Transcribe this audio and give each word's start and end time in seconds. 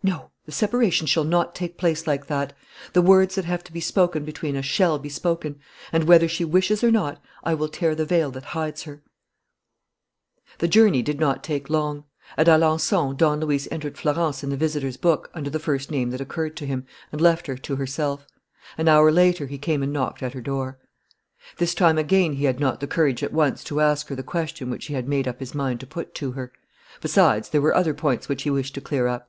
"No! 0.00 0.30
The 0.46 0.52
separation 0.52 1.06
shall 1.08 1.24
not 1.24 1.54
take 1.56 1.76
place 1.76 2.06
like 2.06 2.28
that. 2.28 2.54
The 2.94 3.02
words 3.02 3.34
that 3.34 3.44
have 3.44 3.62
to 3.64 3.72
be 3.72 3.80
spoken 3.80 4.24
between 4.24 4.56
us 4.56 4.64
shall 4.64 4.96
be 4.98 5.08
spoken; 5.10 5.58
and, 5.92 6.04
whether 6.04 6.26
she 6.28 6.44
wishes 6.44 6.82
or 6.84 6.90
not, 6.92 7.20
I 7.44 7.52
will 7.54 7.68
tear 7.68 7.94
the 7.96 8.06
veil 8.06 8.30
that 8.30 8.44
hides 8.56 8.84
her." 8.84 9.02
The 10.58 10.68
journey 10.68 11.02
did 11.02 11.18
not 11.20 11.42
take 11.44 11.68
long. 11.68 12.04
At 12.38 12.46
Alençon 12.46 13.16
Don 13.18 13.40
Luis 13.40 13.66
entered 13.72 13.98
Florence 13.98 14.42
in 14.44 14.48
the 14.50 14.56
visitors' 14.56 14.96
book 14.96 15.28
under 15.34 15.50
the 15.50 15.58
first 15.58 15.90
name 15.90 16.08
that 16.10 16.20
occurred 16.20 16.56
to 16.58 16.64
him 16.66 16.86
and 17.12 17.20
left 17.20 17.46
her 17.48 17.56
to 17.58 17.76
herself. 17.76 18.24
An 18.78 18.86
hour 18.88 19.10
later 19.12 19.46
he 19.48 19.58
came 19.58 19.82
and 19.82 19.92
knocked 19.92 20.22
at 20.22 20.32
her 20.32 20.40
door. 20.40 20.78
This 21.58 21.74
time 21.74 21.98
again 21.98 22.34
he 22.34 22.44
had 22.44 22.58
not 22.60 22.78
the 22.80 22.86
courage 22.86 23.22
at 23.24 23.32
once 23.34 23.62
to 23.64 23.80
ask 23.82 24.06
her 24.08 24.14
the 24.14 24.22
question 24.22 24.70
which 24.70 24.86
he 24.86 24.94
had 24.94 25.08
made 25.08 25.26
up 25.28 25.40
his 25.40 25.54
mind 25.56 25.80
to 25.80 25.86
put 25.88 26.14
to 26.14 26.32
her. 26.32 26.52
Besides, 27.02 27.48
there 27.50 27.60
were 27.60 27.74
other 27.74 27.92
points 27.94 28.28
which 28.28 28.44
he 28.44 28.50
wished 28.50 28.74
to 28.76 28.80
clear 28.80 29.06
up. 29.08 29.28